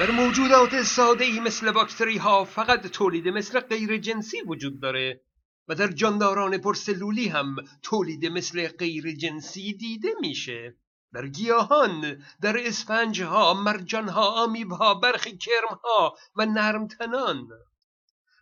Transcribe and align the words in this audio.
در 0.00 0.10
موجودات 0.10 0.82
ساده 0.82 1.24
ای 1.24 1.40
مثل 1.40 1.70
باکتری 1.70 2.16
ها 2.16 2.44
فقط 2.44 2.86
تولید 2.86 3.28
مثل 3.28 3.60
غیر 3.60 3.98
جنسی 3.98 4.42
وجود 4.46 4.80
داره 4.80 5.20
و 5.68 5.74
در 5.74 5.86
جانداران 5.86 6.58
پرسلولی 6.58 7.28
هم 7.28 7.56
تولید 7.82 8.26
مثل 8.26 8.68
غیر 8.68 9.12
جنسی 9.12 9.72
دیده 9.72 10.08
میشه. 10.20 10.76
در 11.12 11.26
گیاهان 11.26 12.22
در 12.40 12.66
اسفنج 12.66 13.22
ها 13.22 13.54
مرجان 13.54 14.08
ها 14.08 14.42
آمیب 14.44 14.72
ها 14.72 14.94
برخی 14.94 15.36
کرم 15.36 15.78
ها 15.84 16.16
و 16.36 16.46
نرمتنان. 16.46 17.48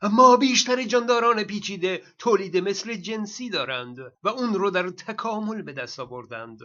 اما 0.02 0.36
بیشتر 0.36 0.84
جانداران 0.84 1.44
پیچیده 1.44 2.02
تولید 2.18 2.56
مثل 2.56 2.94
جنسی 2.94 3.50
دارند 3.50 3.98
و 4.22 4.28
اون 4.28 4.54
رو 4.54 4.70
در 4.70 4.88
تکامل 4.88 5.62
به 5.62 5.72
دست 5.72 6.00
آوردند. 6.00 6.60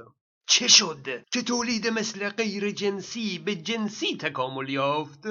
چه 0.53 0.67
شد؟ 0.67 1.25
که 1.31 1.41
تولید 1.41 1.87
مثل 1.87 2.29
غیر 2.29 2.71
جنسی 2.71 3.39
به 3.39 3.55
جنسی 3.55 4.17
تکامل 4.17 4.69
یافت؟ 4.69 5.23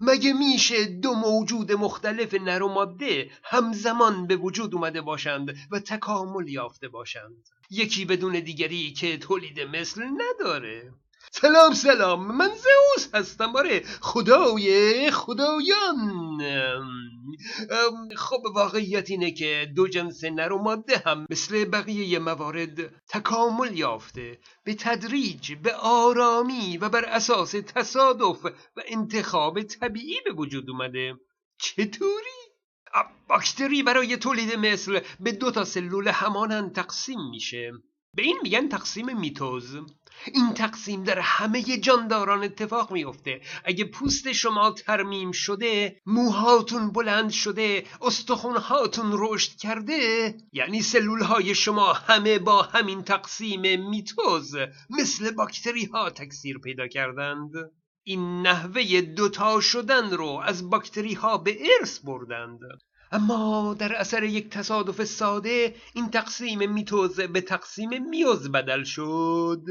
مگه 0.00 0.32
میشه 0.32 0.84
دو 0.84 1.14
موجود 1.14 1.72
مختلف 1.72 2.34
نر 2.34 2.62
و 2.62 2.68
ماده 2.68 3.30
همزمان 3.44 4.26
به 4.26 4.36
وجود 4.36 4.74
اومده 4.74 5.00
باشند 5.00 5.56
و 5.70 5.80
تکامل 5.80 6.48
یافته 6.48 6.88
باشند؟ 6.88 7.48
یکی 7.70 8.04
بدون 8.04 8.40
دیگری 8.40 8.92
که 8.92 9.18
تولید 9.18 9.60
مثل 9.60 10.02
نداره. 10.04 10.92
سلام 11.32 11.74
سلام 11.74 12.36
من 12.36 12.48
زئوس 12.48 13.14
هستم. 13.14 13.56
آره 13.56 13.82
خدای 14.00 15.10
خدایان. 15.10 16.40
خب 18.16 18.42
واقعیت 18.54 19.10
اینه 19.10 19.30
که 19.30 19.72
دو 19.76 19.88
جنس 19.88 20.24
نر 20.24 20.52
و 20.52 20.58
ماده 20.58 21.02
هم 21.06 21.26
مثل 21.30 21.64
بقیه 21.64 22.18
موارد 22.18 23.02
تکامل 23.08 23.78
یافته 23.78 24.38
به 24.64 24.74
تدریج 24.74 25.52
به 25.52 25.74
آرامی 25.74 26.78
و 26.78 26.88
بر 26.88 27.04
اساس 27.04 27.50
تصادف 27.50 28.44
و 28.76 28.82
انتخاب 28.88 29.62
طبیعی 29.62 30.16
به 30.24 30.32
وجود 30.32 30.70
اومده. 30.70 31.14
چطوری؟ 31.58 32.40
باکتری 33.28 33.82
برای 33.82 34.16
تولید 34.16 34.54
مثل 34.54 35.00
به 35.20 35.32
دو 35.32 35.50
تا 35.50 35.64
سلول 35.64 36.08
همانند 36.08 36.74
تقسیم 36.74 37.30
میشه. 37.30 37.72
به 38.16 38.22
این 38.22 38.38
میگن 38.42 38.68
تقسیم 38.68 39.18
میتوز. 39.18 39.76
این 40.26 40.54
تقسیم 40.54 41.04
در 41.04 41.18
همه 41.18 41.62
جانداران 41.62 42.44
اتفاق 42.44 42.92
میفته 42.92 43.40
اگه 43.64 43.84
پوست 43.84 44.32
شما 44.32 44.70
ترمیم 44.70 45.32
شده 45.32 46.00
موهاتون 46.06 46.92
بلند 46.92 47.30
شده 47.30 47.84
استخونهاتون 48.02 49.10
رشد 49.14 49.56
کرده 49.56 50.34
یعنی 50.52 50.82
سلول 50.82 51.22
های 51.22 51.54
شما 51.54 51.92
همه 51.92 52.38
با 52.38 52.62
همین 52.62 53.02
تقسیم 53.02 53.88
میتوز 53.90 54.56
مثل 54.90 55.30
باکتری 55.30 55.84
ها 55.84 56.10
تکثیر 56.10 56.58
پیدا 56.58 56.88
کردند. 56.88 57.52
این 58.04 58.42
نحوه 58.42 59.00
دوتا 59.00 59.60
شدن 59.60 60.10
رو 60.10 60.40
از 60.44 60.70
باکتری 60.70 61.14
ها 61.14 61.38
به 61.38 61.58
ارث 61.80 61.98
بردند. 61.98 62.60
اما 63.12 63.74
در 63.78 63.94
اثر 63.94 64.22
یک 64.22 64.48
تصادف 64.50 65.04
ساده 65.04 65.74
این 65.94 66.10
تقسیم 66.10 66.72
میتوز 66.72 67.20
به 67.20 67.40
تقسیم 67.40 68.08
میوز 68.10 68.52
بدل 68.52 68.84
شد. 68.84 69.62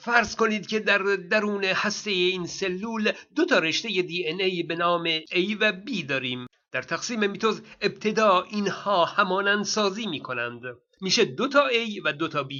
فرض 0.00 0.36
کنید 0.36 0.66
که 0.66 0.80
در 0.80 0.98
درون 1.30 1.64
هسته 1.64 2.10
این 2.10 2.46
سلول 2.46 3.12
دو 3.34 3.44
تا 3.44 3.58
رشته 3.58 3.88
دی 3.88 4.28
ان 4.28 4.40
ای 4.40 4.62
به 4.62 4.74
نام 4.76 5.18
A 5.18 5.56
و 5.60 5.72
B 5.72 6.04
داریم. 6.04 6.46
در 6.72 6.82
تقسیم 6.82 7.30
میتوز 7.30 7.62
ابتدا 7.80 8.42
اینها 8.42 9.04
همانند 9.04 9.64
سازی 9.64 10.06
می 10.06 10.20
کنند 10.20 10.62
میشه 11.00 11.24
دو 11.24 11.48
تا 11.48 11.68
A 11.70 12.00
و 12.04 12.12
دو 12.12 12.28
تا 12.28 12.42
B. 12.42 12.54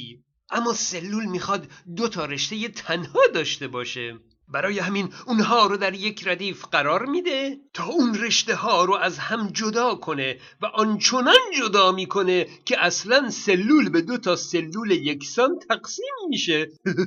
اما 0.50 0.72
سلول 0.72 1.25
می‌خواد 1.25 1.67
دو 1.97 2.08
تا 2.08 2.25
رشته 2.25 2.69
تنها 2.69 3.20
داشته 3.34 3.69
باشه. 3.69 4.19
برای 4.48 4.78
همین 4.78 5.12
اونها 5.27 5.67
رو 5.67 5.77
در 5.77 5.95
یک 5.95 6.28
ردیف 6.28 6.64
قرار 6.64 7.06
میده 7.06 7.59
تا 7.75 7.84
اون 7.84 8.14
رشته 8.14 8.55
ها 8.55 8.84
رو 8.84 8.95
از 8.95 9.19
هم 9.19 9.48
جدا 9.53 9.95
کنه 9.95 10.39
و 10.62 10.67
آنچنان 10.67 11.51
جدا 11.59 11.92
می‌کنه 11.92 12.47
که 12.64 12.85
اصلا 12.85 13.30
سلول 13.30 13.89
به 13.89 14.01
دو 14.01 14.18
تا 14.18 14.36
سلول 14.36 14.91
یکسان 14.91 15.58
تقسیم 15.68 16.14
میشه. 16.29 16.70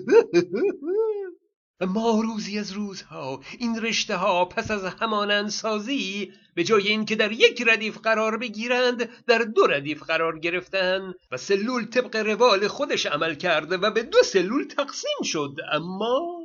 اما 1.82 2.22
روزی 2.22 2.60
از 2.60 2.72
روزها 2.72 3.42
این 3.60 3.82
رشته 3.82 4.16
ها 4.16 4.46
پس 4.46 4.72
از 4.72 4.86
همان 4.86 5.50
سازی 5.50 6.34
به 6.56 6.64
جای 6.64 6.88
اینکه 6.88 7.16
در 7.16 7.32
یک 7.32 7.64
ردیف 7.68 7.98
قرار 7.98 8.38
بگیرند 8.38 9.10
در 9.28 9.38
دو 9.38 9.68
ردیف 9.68 10.04
قرار 10.04 10.40
گرفتن 10.40 11.14
و 11.32 11.38
سلول 11.38 11.86
طبق 11.86 12.16
روال 12.16 12.68
خودش 12.68 13.06
عمل 13.06 13.36
کرده 13.36 13.78
و 13.78 13.92
به 13.92 14.04
دو 14.04 14.24
سلول 14.24 14.64
تقسیم 14.64 15.22
شد. 15.24 15.56
اما 15.72 16.37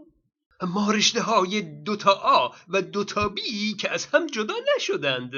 اما 0.62 0.90
رشته 0.90 1.20
های 1.22 1.62
دوتا 1.62 2.12
آ 2.12 2.48
و 2.68 2.82
دوتا 2.82 3.28
بی 3.28 3.74
که 3.74 3.90
از 3.90 4.06
هم 4.06 4.26
جدا 4.26 4.54
نشدند. 4.76 5.32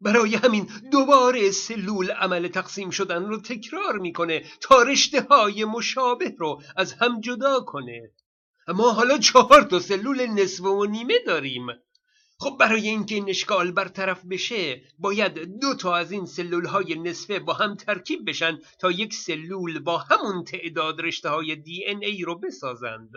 برای 0.00 0.34
همین 0.34 0.68
دوباره 0.92 1.50
سلول 1.50 2.10
عمل 2.10 2.48
تقسیم 2.48 2.90
شدن 2.90 3.24
رو 3.24 3.40
تکرار 3.40 3.98
می‌کنه 3.98 4.44
تا 4.60 4.82
رشته 4.82 5.26
های 5.30 5.64
مشابه 5.64 6.34
رو 6.38 6.62
از 6.76 6.92
هم 6.92 7.20
جدا 7.20 7.60
کنه. 7.60 8.10
اما 8.66 8.92
حالا 8.92 9.18
چهار 9.18 9.62
تا 9.62 9.78
سلول 9.80 10.26
نصف 10.26 10.64
و 10.64 10.84
نیمه 10.84 11.18
داریم. 11.26 11.66
خب 12.38 12.56
برای 12.60 12.88
اینکه 12.88 13.14
این 13.14 13.30
اشکال 13.30 13.72
برطرف 13.72 14.24
بشه 14.24 14.82
باید 14.98 15.60
دو 15.60 15.74
تا 15.74 15.96
از 15.96 16.12
این 16.12 16.26
سلول 16.26 16.66
های 16.66 16.94
نصفه 16.94 17.38
با 17.38 17.52
هم 17.52 17.74
ترکیب 17.74 18.28
بشن 18.28 18.58
تا 18.78 18.90
یک 18.90 19.14
سلول 19.14 19.78
با 19.78 19.98
همون 19.98 20.44
تعداد 20.44 21.00
رشته 21.00 21.28
های 21.28 21.56
دی 21.56 21.84
ای 21.84 22.22
رو 22.22 22.38
بسازند. 22.38 23.10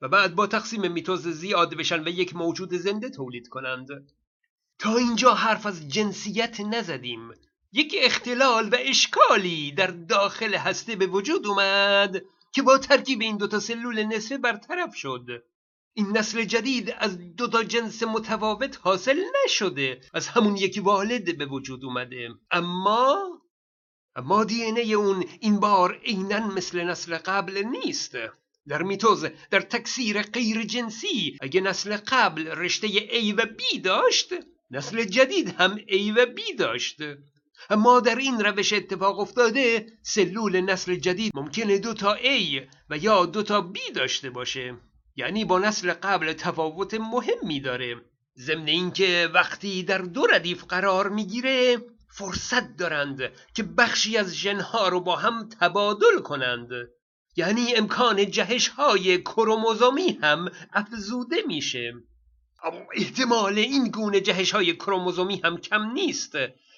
و 0.00 0.08
بعد 0.08 0.34
با 0.34 0.46
تقسیم 0.46 0.92
میتوز 0.92 1.28
زیاد 1.28 1.74
بشن 1.74 2.04
و 2.04 2.08
یک 2.08 2.36
موجود 2.36 2.74
زنده 2.74 3.10
تولید 3.10 3.48
کنند. 3.48 3.88
تا 4.78 4.96
اینجا 4.96 5.34
حرف 5.34 5.66
از 5.66 5.88
جنسیت 5.88 6.60
نزدیم. 6.60 7.30
یک 7.72 7.94
اختلال 8.02 8.68
و 8.68 8.76
اشکالی 8.78 9.72
در 9.72 9.86
داخل 9.86 10.54
هسته 10.54 10.96
به 10.96 11.06
وجود 11.06 11.46
اومد 11.46 12.24
که 12.52 12.62
با 12.62 12.78
ترکیب 12.78 13.20
این 13.20 13.36
دوتا 13.36 13.60
سلول 13.60 14.02
نصفه 14.02 14.38
برطرف 14.38 14.94
شد. 14.94 15.44
این 15.94 16.16
نسل 16.16 16.44
جدید 16.44 16.94
از 16.98 17.36
دوتا 17.36 17.64
جنس 17.64 18.02
متفاوت 18.02 18.78
حاصل 18.82 19.22
نشده. 19.44 20.00
از 20.14 20.28
همون 20.28 20.56
یکی 20.56 20.80
والد 20.80 21.38
به 21.38 21.46
وجود 21.46 21.84
اومده. 21.84 22.28
اما 22.50 23.40
اما 24.16 24.44
دی 24.44 24.94
اون 24.94 25.24
این 25.40 25.60
بار 25.60 26.00
عینا 26.04 26.46
مثل 26.46 26.84
نسل 26.84 27.16
قبل 27.16 27.62
نیست. 27.64 28.16
در 28.70 28.82
میتوز 28.82 29.26
در 29.50 29.60
تکثیر 29.60 30.22
غیر 30.22 30.62
جنسی. 30.62 31.38
اگه 31.40 31.60
نسل 31.60 31.96
قبل 31.96 32.48
رشته 32.48 32.88
A 32.88 33.34
و 33.38 33.42
B 33.42 33.80
داشت 33.84 34.28
نسل 34.70 35.04
جدید 35.04 35.48
هم 35.58 35.78
A 35.78 36.16
و 36.16 36.26
B 36.26 36.56
داشت. 36.58 36.98
اما 37.70 38.00
در 38.00 38.14
این 38.14 38.40
روش 38.40 38.72
اتفاق 38.72 39.18
افتاده 39.18 39.86
سلول 40.02 40.60
نسل 40.60 40.94
جدید 40.94 41.32
ممکنه 41.34 41.78
دو 41.78 41.94
تا 41.94 42.16
A 42.16 42.62
و 42.90 42.96
یا 42.96 43.26
دو 43.26 43.42
تا 43.42 43.72
B 43.74 43.92
داشته 43.94 44.30
باشه. 44.30 44.76
یعنی 45.16 45.44
با 45.44 45.58
نسل 45.58 45.92
قبل 45.92 46.32
تفاوت 46.32 46.94
مهمی 46.94 47.60
داره. 47.60 47.96
ضمن 48.38 48.68
اینکه 48.68 49.30
وقتی 49.34 49.82
در 49.82 49.98
دو 49.98 50.26
ردیف 50.26 50.64
قرار 50.64 51.08
می‌گیره 51.08 51.76
فرصت 52.08 52.76
دارند 52.76 53.32
که 53.54 53.62
بخشی 53.62 54.16
از 54.16 54.34
ژنها 54.34 54.88
رو 54.88 55.00
با 55.00 55.16
هم 55.16 55.48
تبادل 55.60 56.18
کنند. 56.24 56.70
یعنی 57.36 57.74
امکان 57.74 58.30
جهش 58.30 58.68
های 58.68 59.22
کروموزومی 59.22 60.18
هم 60.22 60.50
افزوده 60.72 61.36
میشه. 61.46 61.92
احتمال 62.94 63.58
این 63.58 63.88
گونه 63.88 64.20
جهش 64.20 64.50
های 64.50 64.76
کروموزومی 64.76 65.40
هم 65.44 65.56
کم 65.56 65.90
نیست. 65.92 66.32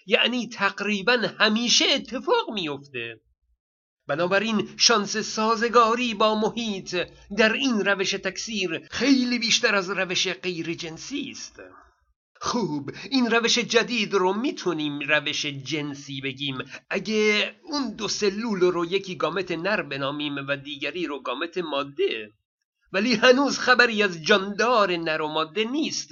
یعنی 0.06 0.48
تقریبا 0.48 1.16
همیشه 1.38 1.84
اتفاق 1.84 2.50
میفته 2.54 3.20
بنابراین 4.06 4.68
شانس 4.76 5.16
سازگاری 5.16 6.14
با 6.14 6.34
محیط 6.34 6.96
در 7.36 7.52
این 7.52 7.84
روش 7.84 8.10
تکثیر 8.10 8.88
خیلی 8.90 9.38
بیشتر 9.38 9.74
از 9.74 9.90
روش 9.90 10.28
غیر 10.28 10.75
جنسی 10.75 11.31
است. 11.31 11.60
خوب 12.44 12.90
این 13.10 13.30
روش 13.30 13.58
جدید 13.58 14.14
رو 14.14 14.32
می‌تونیم 14.32 15.00
روش 15.00 15.46
جنسی 15.46 16.20
بگیم. 16.20 16.58
اگه 16.90 17.52
اون 17.64 17.94
دو 17.94 18.08
سلول 18.08 18.60
رو 18.60 18.84
یکی 18.84 19.16
گامت 19.16 19.50
نر 19.50 19.82
بنامیم 19.82 20.36
و 20.48 20.56
دیگری 20.56 21.06
رو 21.06 21.22
گامت 21.22 21.58
ماده. 21.58 22.32
ولی 22.92 23.14
هنوز 23.14 23.58
خبری 23.58 24.02
از 24.02 24.22
جاندار 24.22 24.96
نر 24.96 25.22
و 25.22 25.28
ماده 25.28 25.64
نیست. 25.64 26.08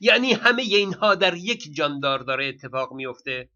یعنی 0.00 0.32
همه 0.32 0.62
اینها 0.62 1.14
در 1.14 1.36
یک 1.36 1.74
جاندار 1.74 2.18
داره 2.18 2.48
اتفاق 2.48 2.92
میفته 2.92 3.48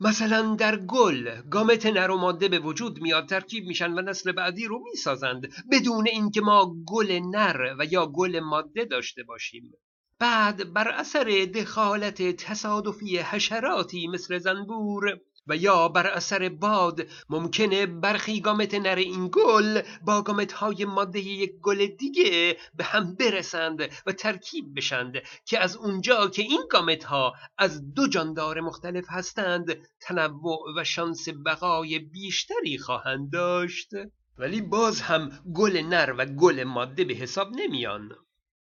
مثلا 0.00 0.54
در 0.54 0.76
گل 0.76 1.40
گامت 1.50 1.86
نر 1.86 2.10
و 2.10 2.16
ماده 2.16 2.48
به 2.48 2.58
وجود 2.58 3.00
میاد 3.00 3.28
ترکیب 3.28 3.66
میشن 3.66 3.92
و 3.92 4.02
نسل 4.02 4.32
بعدی 4.32 4.66
رو 4.66 4.82
می‌سازند 4.90 5.52
بدون 5.72 6.06
اینکه 6.06 6.40
ما 6.40 6.76
گل 6.86 7.20
نر 7.30 7.74
و 7.78 7.84
یا 7.84 8.06
گل 8.06 8.40
ماده 8.40 8.84
داشته 8.84 9.22
باشیم. 9.22 9.72
بعد 10.18 10.72
بر 10.72 10.88
اثر 10.88 11.48
دخالت 11.54 12.22
تصادفی 12.22 13.18
حشراتی 13.18 14.06
مثل 14.06 14.38
زنبور 14.38 15.20
و 15.46 15.56
یا 15.56 15.88
بر 15.88 16.06
اثر 16.06 16.48
باد 16.48 17.06
ممکنه 17.30 17.86
برخی 17.86 18.40
گامت 18.40 18.74
نر 18.74 18.94
این 18.96 19.30
گل 19.32 19.82
با 20.02 20.22
گامت 20.22 20.52
های 20.52 20.84
ماده 20.84 21.18
یک 21.18 21.52
گل 21.62 21.86
دیگه 21.86 22.56
به 22.74 22.84
هم 22.84 23.14
برسند 23.14 23.80
و 24.06 24.12
ترکیب 24.12 24.76
بشند 24.76 25.14
که 25.44 25.60
از 25.60 25.76
اونجا 25.76 26.28
که 26.28 26.42
این 26.42 26.62
گامت 26.70 27.04
ها 27.04 27.34
از 27.58 27.94
دو 27.94 28.08
جاندار 28.08 28.60
مختلف 28.60 29.04
هستند 29.08 29.76
تنوع 30.00 30.58
و 30.76 30.84
شانس 30.84 31.28
بقای 31.46 31.98
بیشتری 31.98 32.78
خواهند 32.78 33.32
داشت. 33.32 33.90
ولی 34.38 34.60
باز 34.60 35.00
هم 35.00 35.30
گل 35.54 35.76
نر 35.76 36.14
و 36.18 36.26
گل 36.26 36.64
ماده 36.64 37.04
به 37.04 37.14
حساب 37.14 37.48
نمیان. 37.56 38.12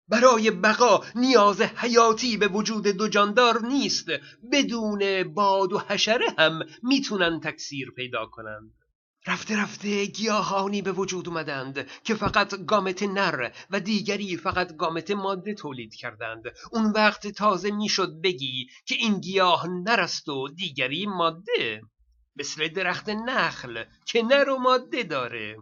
برای 0.10 0.52
بقا 0.52 1.04
نیاز 1.16 1.62
حیاتی 1.62 2.38
به 2.38 2.48
وجود 2.48 2.88
دو 2.88 3.08
جاندار 3.08 3.62
نیست. 3.66 4.06
بدون 4.52 5.24
باد 5.34 5.74
و 5.74 5.80
حشره 5.80 6.26
هم 6.38 6.60
می‌تونن 6.84 7.40
تکثیر 7.40 7.92
پیدا 7.92 8.26
کنند. 8.26 8.74
رفته 9.28 9.58
رفته 9.58 10.06
گیاهانی 10.06 10.82
به 10.82 10.92
وجود 10.92 11.28
اومدند 11.28 11.88
که 12.04 12.16
فقط 12.16 12.66
گامت 12.66 13.04
نر 13.04 13.52
و 13.70 13.80
دیگری 13.80 14.38
فقط 14.38 14.76
گامت 14.76 15.12
ماده 15.12 15.54
تولید 15.54 15.96
کردند. 15.96 16.44
اون 16.72 16.92
وقت 16.92 17.28
تازه 17.28 17.72
می‌شد 17.72 18.22
بگی 18.22 18.68
که 18.86 18.96
این 18.96 19.20
گیاه 19.20 19.68
نر 19.68 20.00
است 20.00 20.30
و 20.30 20.48
دیگری 20.48 21.06
ماده. 21.06 21.82
مثل 22.36 22.68
درخت 22.68 23.10
نخل 23.10 23.84
که 24.06 24.24
نر 24.24 24.50
و 24.50 24.58
ماده 24.58 25.04
داره. 25.04 25.58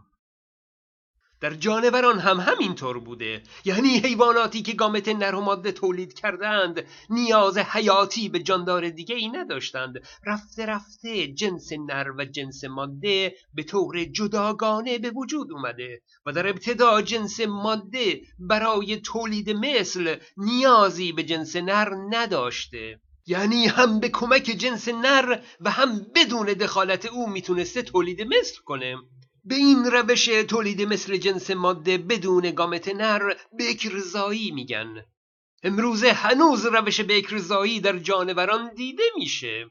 در 1.42 1.54
جانوران 1.54 2.20
هم 2.20 2.40
همینطور 2.40 3.00
بوده. 3.00 3.44
یعنی 3.66 3.98
حیواناتی 3.98 4.62
که 4.62 4.74
گامت 4.74 5.08
نر 5.10 5.36
و 5.36 5.42
ماده 5.42 5.72
تولید 5.72 6.14
کردند 6.14 6.86
نیاز 7.10 7.58
حیاتی 7.58 8.30
به 8.30 8.40
جاندار 8.40 8.90
دیگه 8.90 9.16
ای 9.16 9.30
نداشتند. 9.30 9.94
رفته 10.26 10.66
رفته 10.66 11.28
جنس 11.28 11.70
نر 11.74 12.12
و 12.18 12.26
جنس 12.26 12.64
ماده 12.64 13.36
به 13.54 13.64
طور 13.64 14.04
جداگانه 14.04 14.98
به 14.98 15.10
وجود 15.10 15.52
اومده 15.52 16.02
و 16.26 16.32
در 16.32 16.48
ابتدا 16.48 17.02
جنس 17.02 17.40
ماده 17.40 18.22
برای 18.40 18.98
تولید 18.98 19.50
مثل 19.50 20.16
نیازی 20.38 21.12
به 21.12 21.24
جنس 21.24 21.56
نر 21.56 21.90
نداشته. 22.10 23.00
یعنی 23.28 23.68
هم 23.68 24.00
به 24.00 24.10
کمک 24.10 24.44
جنس 24.44 24.88
نر 24.88 25.40
و 25.62 25.72
هم 25.72 26.06
بدون 26.16 26.46
دخالت 26.46 27.06
او 27.06 27.30
می‌تونسته 27.30 27.82
تولید 27.82 28.22
مثل 28.22 28.62
کنه. 28.66 28.98
به 29.47 29.56
این 29.56 29.86
روش 29.86 30.25
تولید 30.25 30.81
مثل 30.81 31.18
جنس 31.18 31.51
ماده 31.51 31.97
بدون 31.97 32.51
گامت 32.51 32.88
نر 32.88 33.33
بکرزایی 33.59 34.51
میگن. 34.51 35.06
امروزه 35.63 36.12
هنوز 36.12 36.65
روش 36.65 37.01
بکرزایی 37.01 37.80
در 37.80 37.97
جانوران 37.97 38.74
دیده 38.74 39.03
میشه. 39.18 39.65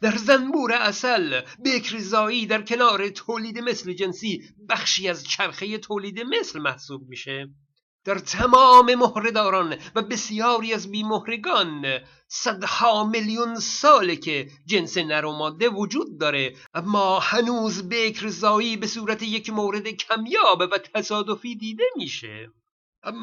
در 0.00 0.16
زنبور 0.16 0.72
اصل 0.72 1.40
بکرزایی 1.64 2.46
در 2.46 2.62
کنار 2.62 3.08
تولید 3.08 3.58
مثل 3.58 3.92
جنسی 3.92 4.42
بخشی 4.68 5.08
از 5.08 5.24
چرخه 5.24 5.78
تولید 5.78 6.20
مثل 6.20 6.58
محسوب 6.58 7.08
میشه. 7.08 7.48
در 8.04 8.18
تمام 8.18 8.94
مهرهداران 8.94 9.76
و 9.94 10.02
بسیاری 10.02 10.74
از 10.74 10.90
بیمهرگان 10.90 11.84
صدها 12.28 13.04
میلیون 13.04 13.54
ساله 13.54 14.16
که 14.16 14.48
جنس 14.66 14.98
نر 14.98 15.24
وجود 15.68 16.18
داره 16.20 16.56
اما 16.74 17.18
هنوز 17.18 17.88
بکرزایی 17.88 18.76
به 18.76 18.86
صورت 18.86 19.22
یک 19.22 19.50
مورد 19.50 19.88
کمیاب 19.88 20.60
و 20.60 20.78
تصادفی 20.94 21.56
دیده 21.56 21.84
میشه. 21.96 22.50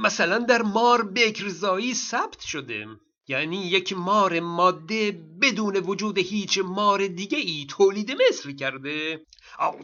مثلا 0.04 0.40
در 0.40 0.62
مار 0.62 1.04
بکرزایی 1.04 1.94
ثبت 1.94 2.40
شده. 2.40 2.88
یعنی 3.28 3.58
یک 3.58 3.94
مار 3.94 4.40
ماده 4.40 5.12
بدون 5.42 5.78
وجود 5.78 6.18
هیچ 6.18 6.58
مار 6.58 7.08
دیگه 7.08 7.38
ای 7.38 7.66
تولید 7.70 8.12
مثل 8.30 8.52
کرده؟ 8.56 9.22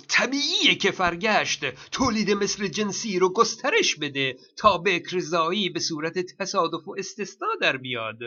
طبیعیه 0.07 0.75
که 0.75 0.91
فرگشت. 0.91 1.65
تولید 1.91 2.31
مثل 2.31 2.67
جنسی 2.67 3.19
رو 3.19 3.33
گسترش 3.33 3.95
بده 3.95 4.37
تا 4.57 4.77
بکرزایی 4.77 5.69
به 5.69 5.79
صورت 5.79 6.19
تصادف 6.19 6.87
و 6.87 6.95
استثنا 6.97 7.47
در 7.61 7.77
بیاد. 7.77 8.17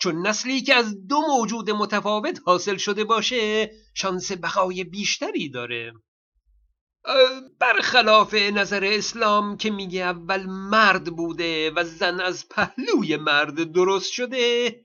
چون 0.00 0.26
نسلی 0.26 0.62
که 0.62 0.74
از 0.74 1.06
دو 1.06 1.20
موجود 1.28 1.70
متفاوت 1.70 2.40
حاصل 2.44 2.76
شده 2.76 3.04
باشه 3.04 3.70
شانس 3.94 4.32
بقای 4.32 4.84
بیشتری 4.84 5.48
داره. 5.48 5.92
برخلاف 7.58 8.34
نظر 8.34 8.84
اسلام 8.84 9.56
که 9.56 9.70
میگه 9.70 10.00
اول 10.00 10.46
مرد 10.46 11.04
بوده 11.04 11.70
و 11.70 11.84
زن 11.84 12.20
از 12.20 12.48
پهلوی 12.48 13.16
مرد 13.16 13.72
درست 13.72 14.12
شده 14.12 14.80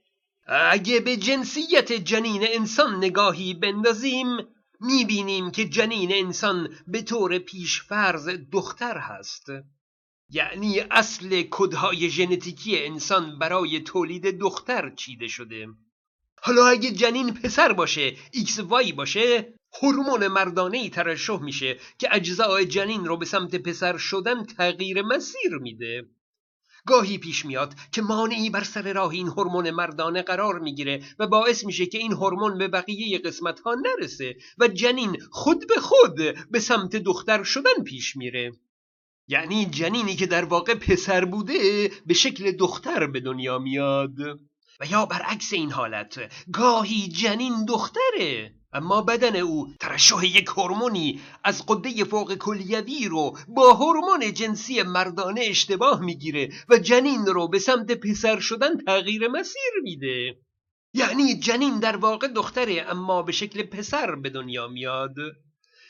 اگه 0.46 1.00
به 1.00 1.16
جنسیت 1.16 1.92
جنین 1.92 2.42
انسان 2.42 2.96
نگاهی 2.96 3.54
بندازیم 3.54 4.26
می‌بینیم 4.80 5.50
که 5.50 5.68
جنین 5.68 6.12
انسان 6.12 6.76
به 6.86 7.02
طور 7.02 7.38
پیش‌فرض 7.38 8.28
دختر 8.52 8.98
هست. 8.98 9.46
یعنی 10.30 10.80
اصل 10.80 11.42
کدهای 11.50 12.10
ژنتیکی 12.10 12.84
انسان 12.84 13.38
برای 13.38 13.80
تولید 13.80 14.38
دختر 14.38 14.90
چیده 14.94 15.28
شده. 15.28 15.66
حالا 16.42 16.66
اگه 16.66 16.90
جنین 16.90 17.34
پسر 17.34 17.72
باشه 17.72 18.16
XY 18.32 18.92
باشه 18.92 19.54
هورمون 19.82 20.28
مردانه 20.28 20.78
ای 20.78 20.90
ترشح 20.90 21.40
میشه 21.42 21.78
که 21.98 22.08
اجزای 22.12 22.66
جنین 22.66 23.04
رو 23.04 23.16
به 23.16 23.24
سمت 23.24 23.56
پسر 23.56 23.96
شدن 23.96 24.44
تغییر 24.44 25.02
مسیر 25.02 25.58
میده. 25.60 26.06
گاهی 26.86 27.18
پیش 27.18 27.44
میاد 27.44 27.74
که 27.92 28.02
مانعی 28.02 28.50
بر 28.50 28.64
سر 28.64 28.92
راه 28.92 29.10
این 29.10 29.28
هورمون 29.28 29.70
مردانه 29.70 30.22
قرار 30.22 30.58
می‌گیره 30.58 31.02
و 31.18 31.26
باعث 31.26 31.64
میشه 31.64 31.86
که 31.86 31.98
این 31.98 32.12
هورمون 32.12 32.58
به 32.58 32.68
بقیه 32.68 33.18
قسمت 33.18 33.60
ها 33.60 33.74
نرسه 33.74 34.36
و 34.58 34.68
جنین 34.68 35.16
خود 35.30 35.68
به 35.68 35.80
خود 35.80 36.16
به 36.50 36.60
سمت 36.60 36.96
دختر 36.96 37.42
شدن 37.42 37.84
پیش 37.84 38.16
میره. 38.16 38.52
یعنی 39.28 39.66
جنینی 39.66 40.16
که 40.16 40.26
در 40.26 40.44
واقع 40.44 40.74
پسر 40.74 41.24
بوده 41.24 41.90
به 42.06 42.14
شکل 42.14 42.52
دختر 42.52 43.06
به 43.06 43.20
دنیا 43.20 43.58
میاد. 43.58 44.20
و 44.80 44.86
یا 44.90 45.06
برعکس 45.06 45.52
این 45.52 45.72
حالت 45.72 46.32
گاهی 46.52 47.08
جنین 47.08 47.64
دختره. 47.64 48.54
اما 48.72 49.02
بدن 49.02 49.36
او 49.36 49.74
ترشح 49.80 50.24
یک 50.24 50.46
هورمونی 50.46 51.20
از 51.44 51.66
قده 51.66 52.04
فوق 52.04 52.34
کلیوی 52.34 53.08
رو 53.08 53.38
با 53.48 53.72
هورمون 53.72 54.32
جنسی 54.34 54.82
مردانه 54.82 55.40
اشتباه 55.44 56.00
می‌گیره 56.00 56.48
و 56.68 56.78
جنین 56.78 57.26
رو 57.26 57.48
به 57.48 57.58
سمت 57.58 57.92
پسر 57.92 58.40
شدن 58.40 58.76
تغییر 58.76 59.28
مسیر 59.28 59.72
میده. 59.82 60.36
یعنی 60.94 61.34
جنین 61.34 61.80
در 61.80 61.96
واقع 61.96 62.28
دختره 62.28 62.86
اما 62.88 63.22
به 63.22 63.32
شکل 63.32 63.62
پسر 63.62 64.14
به 64.14 64.30
دنیا 64.30 64.68
میاد. 64.68 65.14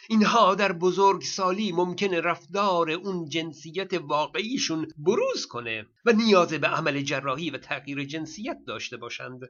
اینها 0.09 0.55
در 0.55 0.73
بزرگسالی 0.73 1.73
ممکن 1.73 2.15
رفتار 2.15 2.91
اون 2.91 3.29
جنسیت 3.29 3.95
واقعیشون 3.95 4.89
بروز 4.99 5.47
کنه 5.47 5.87
و 6.05 6.13
نیاز 6.13 6.49
به 6.49 6.67
عمل 6.67 7.03
جراحی 7.03 7.51
و 7.51 7.59
تغییر 7.59 8.05
جنسیت 8.05 8.59
داشته 8.67 8.97
باشند. 8.97 9.41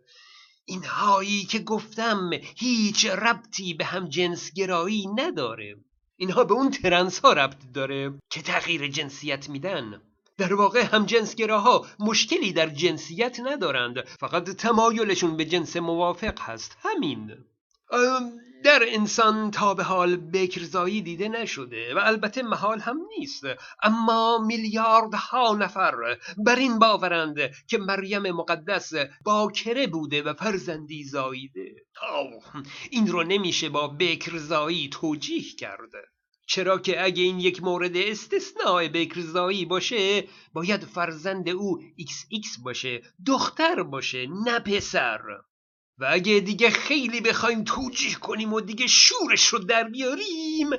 اینهایی 0.65 1.45
که 1.45 1.59
گفتم 1.59 2.31
هیچ 2.57 3.07
ربطی 3.07 3.75
به 3.75 3.85
هم 3.85 4.09
جنسگرایی 4.09 5.07
نداره. 5.07 5.77
اینها 6.17 6.45
به 6.45 6.55
اون 6.55 6.71
ترنس 6.71 7.19
ها 7.19 7.33
ربط 7.33 7.57
داره 7.75 8.15
که 8.31 8.43
تغییر 8.43 8.89
جنسیت 8.89 9.49
میدن. 9.49 10.01
در 10.39 10.55
واقع 10.55 10.83
هم 10.83 11.07
جنسگراها 11.07 11.87
مشکلی 11.99 12.53
در 12.53 12.69
جنسیت 12.69 13.41
ندارند. 13.41 14.09
فقط 14.09 14.51
تمایلشون 14.51 15.37
به 15.37 15.45
جنس 15.45 15.77
موافق 15.77 16.41
هست. 16.41 16.77
همین. 16.83 17.45
در 18.65 18.83
انسان 18.89 19.51
تا 19.51 19.75
به 19.75 19.83
حال 19.83 20.17
بکرزایی 20.17 21.03
دیده 21.03 21.29
نشده 21.29 21.95
و 21.95 21.99
البته 21.99 22.43
محال 22.43 22.81
هم 22.81 22.99
نیست. 23.19 23.43
اما 23.83 24.39
میلیاردها 24.47 25.55
نفر 25.55 26.19
بر 26.39 26.57
این 26.57 26.79
باورند 26.79 27.37
که 27.67 27.79
مریم 27.79 28.31
مقدس 28.31 28.93
باکره 29.25 29.87
بوده 29.87 30.23
و 30.23 30.35
فرزندی 30.35 31.05
زاییده. 31.05 31.75
این 32.91 33.07
رو 33.07 33.23
نمیشه 33.23 33.69
با 33.69 33.89
بکرزایی 33.89 34.89
توجیه 34.89 35.55
کرد. 35.59 35.91
چرا 36.47 36.79
که 36.79 37.05
اگه 37.05 37.23
این 37.23 37.41
یک 37.41 37.63
مورد 37.63 37.97
استثناء 37.97 38.89
بکرزایی 38.89 39.65
باشه 39.65 40.25
باید 40.53 40.85
فرزند 40.85 41.49
او 41.49 41.81
XX 42.01 42.63
باشه 42.65 43.03
دختر 43.27 43.83
باشه 43.83 44.27
نه 44.45 44.59
پسر. 44.59 45.21
و 46.01 46.07
اگه 46.11 46.41
دیگه 46.41 46.71
خیلی 46.71 47.21
بخوایم 47.21 47.65
توجیه 47.65 48.15
کنیم 48.15 48.53
و 48.53 48.61
دیگه 48.61 48.87
شورش 48.87 49.47
رو 49.47 49.59
در 49.59 49.85
بیاریم 49.85 50.71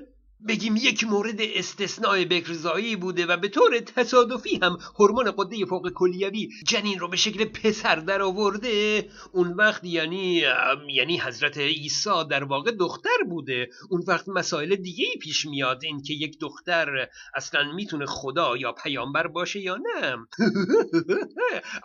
بگیم 0.48 0.76
یک 0.76 1.04
مورد 1.04 1.42
استثناء 1.42 2.26
بکرزایی 2.26 2.96
بوده 2.96 3.26
و 3.26 3.38
به 3.38 3.48
طور 3.48 3.80
تصادفی 3.80 4.60
هم 4.64 4.78
هورمون 5.00 5.32
قده 5.38 5.66
فوق 5.66 5.90
کلیوی 5.90 6.50
جنین 6.68 7.00
رو 7.00 7.08
به 7.08 7.18
شکل 7.18 7.46
پسر 7.46 7.96
در 7.96 8.22
آورده 8.22 9.10
اون 9.32 9.54
وقت 9.54 9.84
یعنی 9.84 10.44
یعنی 10.90 11.20
حضرت 11.20 11.58
عیسی 11.58 12.10
در 12.30 12.44
واقع 12.44 12.72
دختر 12.72 13.24
بوده. 13.30 13.70
اون 13.90 14.04
وقت 14.08 14.30
مسائل 14.30 14.76
دیگه 14.76 15.06
پیش 15.22 15.46
میاد 15.46 15.84
این 15.84 16.04
که 16.04 16.14
یک 16.14 16.40
دختر 16.40 17.08
اصلا 17.36 17.72
می‌تونه 17.72 18.06
خدا 18.06 18.58
یا 18.58 18.72
پیامبر 18.72 19.28
باشه 19.28 19.60
یا 19.60 19.78
نه. 19.78 20.18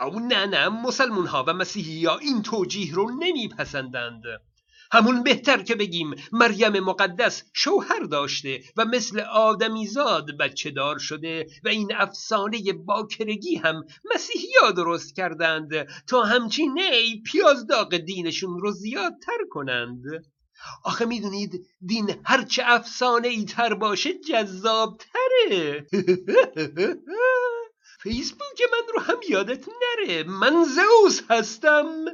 او 0.06 0.20
نه 0.20 0.46
نه 0.46 0.68
مسلمون 0.68 1.26
ها 1.26 1.44
و 1.48 1.52
مسیحی 1.52 2.04
ها 2.04 2.18
این 2.18 2.42
توجیه 2.42 2.94
رو 2.94 3.10
نمیپسندند. 3.20 4.22
همون 4.92 5.22
بهتر 5.22 5.62
که 5.62 5.74
بگیم 5.74 6.14
مریم 6.32 6.80
مقدس 6.80 7.42
شوهر 7.52 8.00
داشته 8.00 8.60
و 8.76 8.84
مثل 8.84 9.20
آدمیزاد 9.20 10.36
بچه 10.38 10.70
دار 10.70 10.98
شده 10.98 11.46
و 11.64 11.68
این 11.68 11.94
افسانه 11.94 12.72
باکرگی 12.72 13.56
هم 13.56 13.84
مسیحیا 14.14 14.70
درست 14.76 15.16
کردند 15.16 15.88
تا 16.06 16.22
همچین 16.22 16.78
ای 16.78 17.22
پیاز 17.26 17.66
داغ 17.66 17.96
دینشون 17.96 18.60
رو 18.60 18.72
زیادتر 18.72 19.38
کنند. 19.50 20.02
آخه 20.84 21.04
می‌دونید 21.04 21.66
دین 21.86 22.14
هرچه 22.24 22.62
افسانه 22.66 23.28
ای 23.28 23.44
تر 23.44 23.74
باشه 23.74 24.18
جذابتره. 24.18 25.86
فیسبوک 28.02 28.60
من 28.72 28.94
رو 28.94 29.00
هم 29.00 29.20
یادت 29.28 29.66
نره. 29.68 30.22
من 30.22 30.64
زئوس 30.64 31.22
هستم. 31.30 32.04